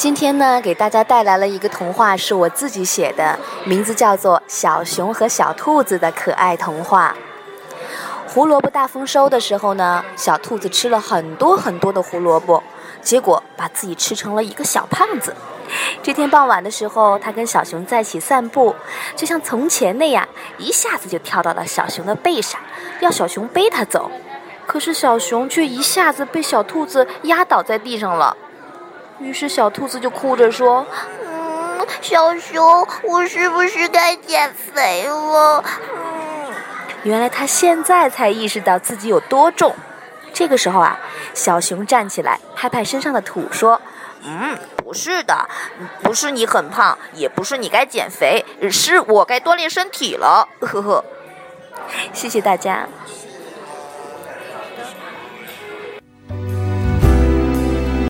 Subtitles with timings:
[0.00, 7.14] 今天呢，给大家带来了一个童话，是我自己写的，名字叫做《小熊和小兔子的可爱童话》。
[8.32, 12.62] 胡萝卜大丰收的时候呢，小兔子吃了很多很多的胡萝卜，
[13.02, 15.36] 结果把自己吃成了一个小胖子。
[16.02, 18.74] 这天傍晚的时候，他跟小熊在一起散步，
[19.14, 20.26] 就像从前那样，
[20.56, 22.58] 一下子就跳到了小熊的背上，
[23.00, 24.10] 要小熊背他走。
[24.66, 28.34] 可是小熊却一下子被小兔子压倒在地上了。
[29.20, 30.86] 于是小兔子就哭着说
[31.24, 35.62] ：“嗯，小熊，我是不是该减肥了？”
[35.94, 36.52] 嗯，
[37.02, 39.74] 原来他现在才意识到自己有多重。
[40.32, 40.98] 这个时候啊，
[41.34, 43.80] 小熊站起来，拍拍身上的土，说
[44.24, 45.48] ：“嗯，不是的，
[46.02, 51.04] 不是你很胖，也不是你该减肥，是我该锻炼身体了。”呵呵，
[52.12, 52.88] 谢谢大家。